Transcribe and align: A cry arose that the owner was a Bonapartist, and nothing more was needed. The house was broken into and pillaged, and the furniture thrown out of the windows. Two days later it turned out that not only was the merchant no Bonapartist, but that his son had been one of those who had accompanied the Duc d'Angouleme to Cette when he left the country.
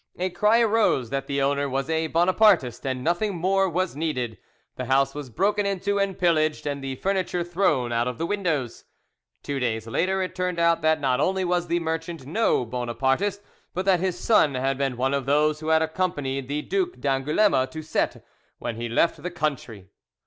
A 0.17 0.31
cry 0.31 0.61
arose 0.61 1.11
that 1.11 1.27
the 1.27 1.43
owner 1.43 1.69
was 1.69 1.87
a 1.87 2.07
Bonapartist, 2.07 2.87
and 2.87 3.03
nothing 3.03 3.37
more 3.37 3.69
was 3.69 3.95
needed. 3.95 4.39
The 4.75 4.85
house 4.85 5.13
was 5.13 5.29
broken 5.29 5.67
into 5.67 5.99
and 5.99 6.17
pillaged, 6.17 6.65
and 6.65 6.83
the 6.83 6.95
furniture 6.95 7.43
thrown 7.43 7.91
out 7.91 8.07
of 8.07 8.17
the 8.17 8.25
windows. 8.25 8.85
Two 9.43 9.59
days 9.59 9.85
later 9.85 10.23
it 10.23 10.33
turned 10.33 10.57
out 10.57 10.81
that 10.81 10.99
not 10.99 11.19
only 11.19 11.45
was 11.45 11.67
the 11.67 11.79
merchant 11.79 12.25
no 12.25 12.65
Bonapartist, 12.65 13.43
but 13.75 13.85
that 13.85 13.99
his 13.99 14.17
son 14.17 14.55
had 14.55 14.75
been 14.75 14.97
one 14.97 15.13
of 15.13 15.27
those 15.27 15.59
who 15.59 15.67
had 15.67 15.83
accompanied 15.83 16.47
the 16.47 16.63
Duc 16.63 16.93
d'Angouleme 16.99 17.67
to 17.69 17.83
Cette 17.83 18.25
when 18.57 18.77
he 18.77 18.89
left 18.89 19.21
the 19.21 19.29
country. 19.29 19.91